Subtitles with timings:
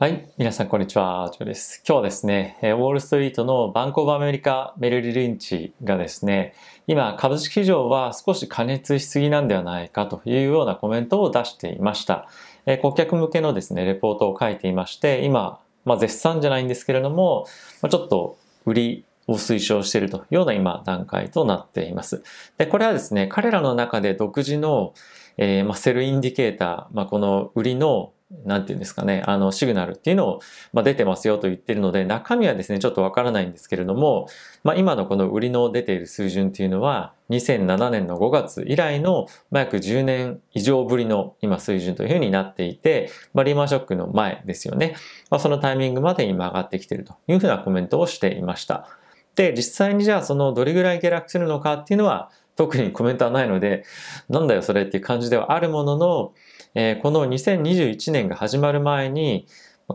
[0.00, 0.32] はい。
[0.38, 1.28] 皆さん、こんにちは。
[1.30, 1.82] ジョーです。
[1.86, 6.54] 今日はですね、ウォールストリートのバンコブアメリカメルリリンチがですね、
[6.86, 12.30] 今、株式市場は少し過熱しすぎなんではないかというようなコメントを出していました。
[12.64, 17.44] え顧客向けのですね、レポートを書いていまして、今、まあ、絶賛じゃないんですけれども、
[17.82, 22.22] ま、ちょっと売りを推奨しているというような今段階となっています。
[22.56, 24.94] で、これはですね、彼らの中で独自の、
[25.36, 28.12] えー、まあ、セルインディケーター、まあ、この売りの
[28.44, 30.40] なんていうんですかね、あの、シグナルっていうのを、
[30.72, 34.28] まあ、出てますよと言ってるので、中身はですね、ちょっとわからないんですけれども、
[34.62, 44.94] まあ、今のこの売りの出ている水準っていうのは、2007年の5月以来の、まあ、約10年以上ぶりの今水準というふうになっていて、まあ、リーマンショックの前ですよね。
[45.28, 48.86] まあ、そのタイミングまで今上がってきているというふうなコメントをしていました。
[49.34, 53.84] で、実際にじゃあそのどれぐらい下落するのかっていうのは、特にコメントはないので、
[54.28, 56.32] なんだよそれっていう感じではあるものの、
[56.72, 59.46] この2021年が始まる前に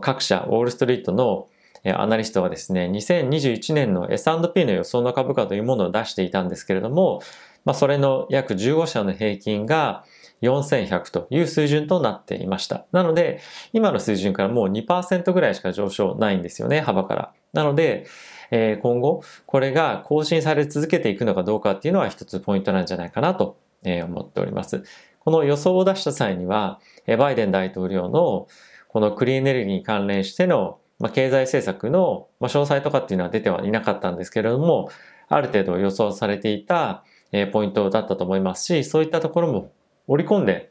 [0.02, 1.48] 各社ウォールストリートの
[1.94, 7.22] アナリストはですね、2021年の S&P の予想の株価というものを出していたんですけれども、
[7.64, 10.04] まあ、それの約15社の平均が
[10.42, 12.84] 4100という水準となっていました。
[12.92, 13.40] なので、
[13.72, 17.32] 今の水準からもう2%ぐらいしか上昇ないんですよね、幅から。
[17.52, 18.06] なので、
[18.50, 24.84] えー、今後、これが更新され続けていくのかどうかっていうのは一つポイントなんじゃないかなと思っております。
[25.26, 26.78] この予想を出した際には、
[27.18, 28.46] バイデン大統領の
[28.86, 30.78] このクリーンエネルギーに関連しての
[31.12, 34.88] 経済政策の詳細とかっていうのは出てはいなかったんですけれども、
[35.28, 37.02] ある程度予想されていた
[37.50, 39.72] ポイントだったと思いますし、そういったところも
[40.06, 40.70] 織り込んで、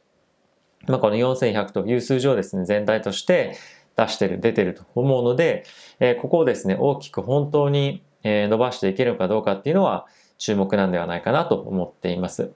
[0.87, 3.57] まあ、この4100という数字をですね、全体として
[3.97, 5.65] 出してる、出てると思うので、
[6.21, 10.05] ここをですね、大きく本当に伸ばしていけるのかどうかっていうのは
[10.37, 12.53] 注目なんではないかなと思っています。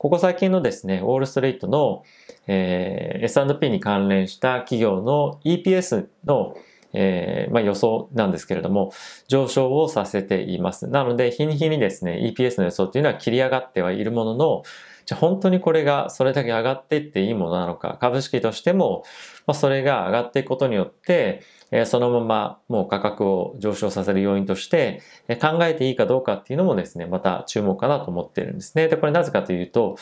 [0.00, 2.04] ここ最近のですね、ウォールストリートの、
[2.46, 6.56] えー、S&P に関連した企業の EPS の、
[6.94, 8.94] えーまあ、予想なんですけれども、
[9.28, 10.88] 上昇をさせています。
[10.88, 14.62] なので、日に日にですね、EPS の予想っていうのは切り上がってはいるものの、
[15.06, 19.04] じゃあ本当にこれがそれだけ上がっていっていいものなのか、株式としても、
[19.46, 28.88] まあ、それが上がっていくことによって、えそのままもう価格を上昇させる要因として、え考えていいかどうかっていうのもですね、また注目かなと思ってるんですね。
[28.88, 29.96] で、これなぜかというと、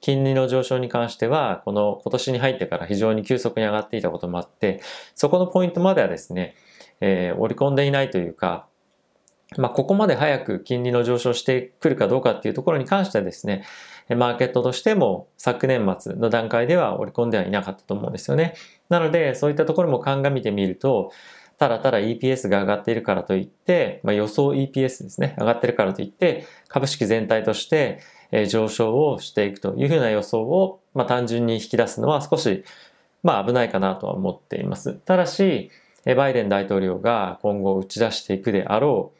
[0.00, 4.82] 金利の上昇に関しては、この今年に入ってから非常に急速に上がっていたこともあって、
[5.14, 6.56] そこのポイントまではですね、
[7.00, 8.66] えー、織り込んでいないというか、
[9.58, 13.64] まあ、ここまで早く金利の上昇してくるかどうかっていうところに関してはですね、
[14.08, 18.54] マーケットとしても昨年末の段階では織り込んではいなかったと思うんですよね。
[18.88, 21.10] なので、そういったところも鑑みてみると、
[21.58, 28.00] ただただ EPS が上がっているからといって、まあ、予想 EPS ですね、上がってるからといって、株式全体として
[28.48, 32.64] 上昇をしていくというふうな予想を、まあ、単純に引き出すのは少し、
[33.22, 34.94] まあ、危ないかなとは思っています。
[34.94, 35.70] ただし、
[36.16, 39.18] バイデン大統領が今後打ち出していくであろう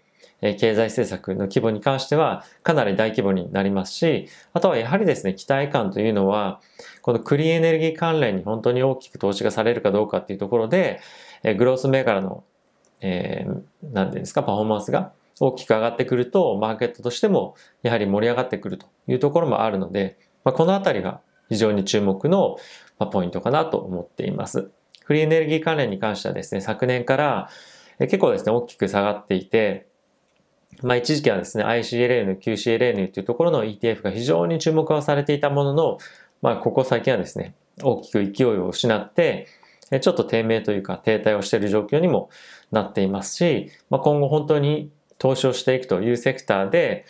[0.53, 6.61] 経済政策の規模に関してはかなり大規模になりますし、あとはやはりですね、期待感というのは、
[7.01, 11.01] このクリーンエネルギー関連に本当に大きく投資がされるかどうかっていうところで、
[11.57, 12.45] グロース銘柄の、
[13.01, 22.57] えー、何て言うんですか、パフォーマンスが大きく上がってくると、マーケットとしてもやはり盛り上がってくるというところもあるので、まあ、このあたりが非常に注目の
[23.11, 24.71] ポイントかなと思っています。
[25.05, 27.49] クリーンエネルギー関連に関してはですね、昨年から
[27.99, 29.87] 結構ですね、大きく下がっていて、
[30.83, 35.99] まあ一時期はですね、ICLN、QCLN というところの ETF が非常に注目はされていたものの、
[36.43, 39.47] まあここ最近はですね、大きく勢いを失って、
[40.01, 42.31] ちょっと低迷というか停滞をしている状況にも
[42.73, 47.05] なっていますし、まあ、今後本当に投資をしていくというセクターで、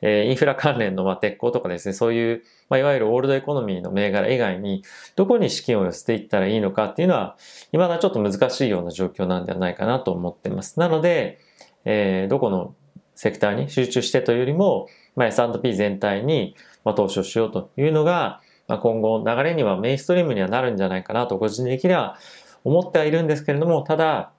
[0.00, 4.84] え、インフラ関連のま鉄鋼とかですね、そういう、まあ、いわゆるオールドエコノミーの銘柄以外に、
[5.16, 7.36] どこに資金を寄せていったらいいのかっていうのは、
[7.72, 10.78] 未だちょっと難しいような状況なんではないかなと思っています。
[10.78, 11.40] なので、
[11.84, 12.74] えー、どこの
[13.18, 14.86] セクターに集中してというよりも、
[15.16, 22.16] まあ、S&P 全体にま投資をしようというのが、まあ、今後流れにはメインストリームにはなるんじゃないかなと個人的には
[22.62, 24.30] 思ってはいるんですけれども、ただ、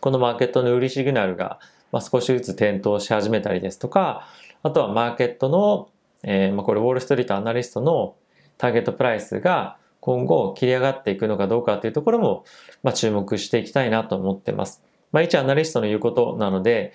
[0.00, 1.58] このマーケットの売りシグナルが
[1.92, 4.28] ま少しずつ点灯し始めたりですとか、
[4.62, 5.90] あとはマーケットの、
[6.22, 8.16] えー、まこれウォールストリートアナリストの
[8.56, 12.44] ターゲットプライスが今後切り上がっていくのかどうかというところも、
[12.82, 14.82] ま、注目していきたいなと思ってます。
[15.12, 16.94] まあ、一アナリストの言うことなので、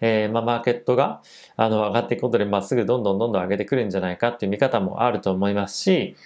[0.00, 1.22] えー、まあ、マーケットが、
[1.56, 6.16] あの、上がっていくことで、まっすぐどんどんどんどん上げてくるんじゃないかっていう見方もあると思いますし、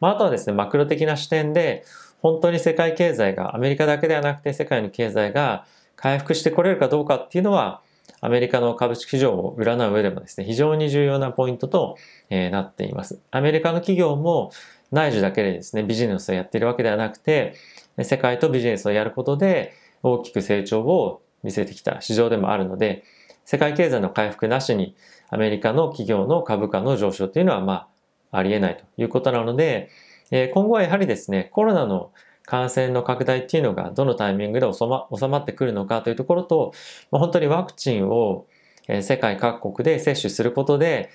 [0.00, 1.84] まあ、あとはですね、マクロ的な視点で、
[2.20, 7.80] 本当に世界経済が、アメリカだけではなくて世界の経済が回復してこれるかどうかっていうのは、
[8.20, 11.96] アメリカの株式市場を占う上でもですね、非常に重要なポイントと、
[12.30, 13.20] えー、なっています。
[13.32, 14.52] アメリカの企業も
[14.92, 17.54] 内需だけでですね、ビジネスをやっているわけではなくて、
[18.00, 23.02] 世界とビジネスをやることで大きく成長を見せてきた市場でもあるので、
[23.44, 24.96] 世界経済の回復なしに
[25.30, 27.88] アメリカの企業の株価の上昇というのはま
[28.30, 29.90] あありえないということなので、
[30.30, 32.12] え今後はやはりですね、コロナの
[32.44, 36.72] 感染の拡大っていうのがどのタイミングで収ま収まってくるのかというところと、
[37.10, 38.46] まあ、本当にワクチンを
[38.88, 41.10] 世界各国で接種することで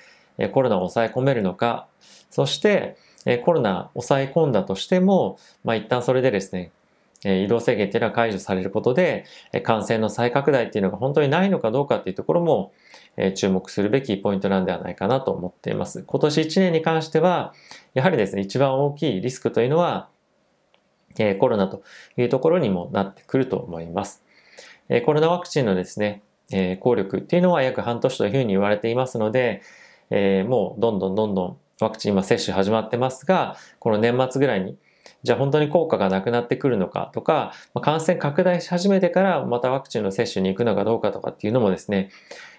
[0.53, 1.88] コロナを抑え込めるのか、
[2.30, 2.97] そして
[3.44, 6.71] コロナを抑え込んだとしても、まあ、一旦それでですね、
[7.24, 9.25] 移動制限っていうのは解除されることで
[9.64, 12.74] 感染の再拡大っていうのが本当にないのかどうかっていうところも
[13.36, 16.04] 注目するべきポイントなんではないかなと思っています。
[16.04, 17.54] 今年1年に関しては
[17.96, 20.10] やはりですね一番大きいリスクというのは
[21.40, 21.81] コロナと
[22.18, 24.24] いうところにもなってくると思います。
[25.06, 26.22] コロナワクチンのですね
[26.80, 29.62] 効力っていうのは約半年というふうに言われていますので
[30.12, 34.78] もうどんどんどんどんワクチン今接種始まってますがこの年末ぐらいに
[35.24, 42.09] じゃあ本当に効果がなくなってくるのかとか、ま感染拡大し始めてからまたワクチンの接種に行くのかどうかとかっていうのもですね、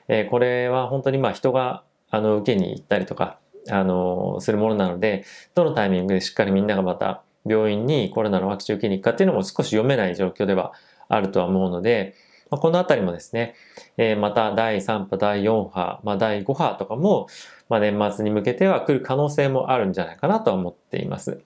[0.09, 3.39] えこれは本当にまあ人があの受けに行ったりとか、
[3.71, 5.25] あのするものなので、
[5.55, 10.73] どのタイミングでしっかりみんながまた病院にコロナのワクチンを受けに行くかっていうのも少し読めない状況では
[11.09, 12.15] あるとは思うので、
[12.50, 13.55] ま、このあたりもですね、
[13.97, 17.27] え、また第3波、第4波、まあ、第5波とかも、
[17.69, 21.43] まあ、年末に向けては来る可能性もあるんじゃないかなとは思っています。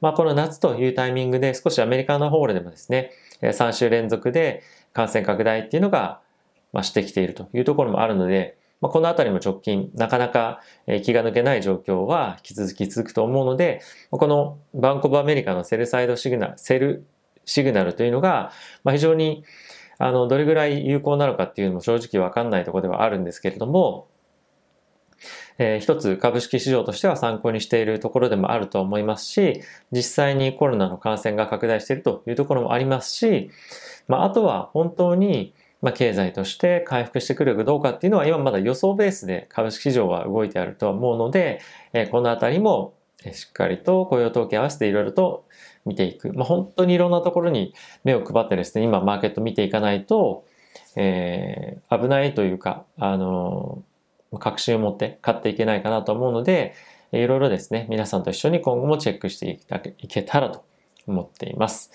[0.00, 3.10] まあ、この夏というタイミングで少しアメリカの方でもですね、
[3.42, 4.62] 3週連続で
[4.92, 6.20] 感染拡大っていうのが、
[6.72, 10.60] ま、してきているというところもあるので、まあ、このあたりも直近、なかなか
[11.02, 17.06] 気が抜けない状況は引き続き続くと思うので、このバンコブアメリカのセルサイドシグナル、セル
[17.44, 18.52] シグナルというのが、
[18.84, 19.44] ま、非常に
[19.98, 24.08] あの、どれぐらい有効なのかっていうのも正直わかんないところではあるんですけれども、
[25.58, 29.62] えー、一つ株式市場としては参考にしているところでもあると思いますし、
[29.92, 33.50] 実際にコロナの感染が拡大しているというところもありますし、
[34.08, 41.60] まあ、あとは本当にまあ、経済として回復してくるかどうかっていうのは今まだ予想ベースで株式市場は動いてあると思うので、
[41.92, 42.94] えー、このあたりも
[43.32, 45.44] しっかりと雇用統計合わせていろいろと
[45.84, 46.32] 見ていく。
[46.32, 47.74] まあ、本当にいろんなところに
[48.04, 50.44] 目を配ってですね、今マーケット見ていかないと、
[50.96, 53.95] えー、危ないというか、あのー
[54.38, 56.74] 確信を持って買っていけないかなと思うので、
[57.12, 59.60] いろいろですね、皆さんと一緒に今後もチェックして
[59.98, 60.64] いけたらと
[61.06, 61.90] 思っています。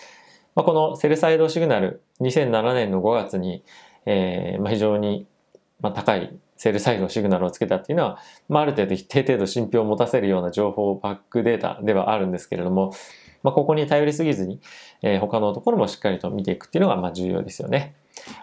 [0.56, 3.64] まあ、このセルサイドシグナル、2007年の5月に、
[4.06, 5.28] えー、まあ、非常に、
[5.80, 12.94] ま高いセルサイドシグナルをつけたっていうのは、まあ、ある程度一定程度信憑を持たせるような情報バックデータではあるんですけれども、
[13.42, 14.62] まあ、ここに頼りすぎずに、
[15.02, 17.96] えー、他のところもしっかりと見ていくっていうのがま重要ですよね。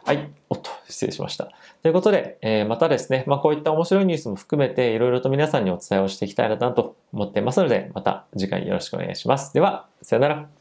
[0.05, 0.31] はい。
[0.49, 1.49] おっと、失礼しました。
[1.83, 9.55] ということで、えー、またですね、まあ、こういった面白いニュースも含めて、いろいろと皆さんにお伝えをしていきたいなと思ってますので、また次回よろしくお願いします。
[9.55, 10.58] では、さよなら。